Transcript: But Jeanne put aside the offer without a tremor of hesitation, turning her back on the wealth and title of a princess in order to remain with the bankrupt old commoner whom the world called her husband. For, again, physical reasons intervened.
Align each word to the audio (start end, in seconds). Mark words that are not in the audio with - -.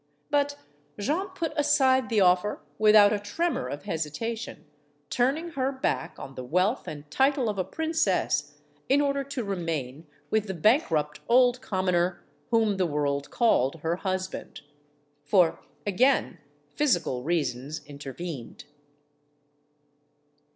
But 0.31 0.57
Jeanne 0.97 1.27
put 1.27 1.53
aside 1.55 2.09
the 2.09 2.21
offer 2.21 2.59
without 2.79 3.13
a 3.13 3.19
tremor 3.19 3.67
of 3.67 3.83
hesitation, 3.83 4.65
turning 5.11 5.49
her 5.49 5.71
back 5.71 6.17
on 6.17 6.33
the 6.33 6.43
wealth 6.43 6.87
and 6.87 7.07
title 7.11 7.47
of 7.49 7.59
a 7.59 7.63
princess 7.63 8.57
in 8.89 8.99
order 8.99 9.23
to 9.25 9.43
remain 9.43 10.07
with 10.31 10.47
the 10.47 10.55
bankrupt 10.55 11.19
old 11.29 11.61
commoner 11.61 12.23
whom 12.49 12.77
the 12.77 12.87
world 12.87 13.29
called 13.29 13.75
her 13.83 13.97
husband. 13.97 14.61
For, 15.23 15.59
again, 15.85 16.39
physical 16.75 17.21
reasons 17.21 17.85
intervened. 17.85 18.63